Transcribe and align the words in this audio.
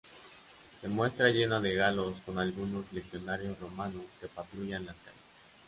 Se 0.81 0.87
muestra 0.87 1.27
llena 1.29 1.59
de 1.59 1.75
galos 1.75 2.15
con 2.25 2.39
algunos 2.39 2.91
legionarios 2.91 3.59
romanos 3.59 4.01
que 4.19 4.27
patrullan 4.27 4.87
las 4.87 4.95
calles. 4.95 5.21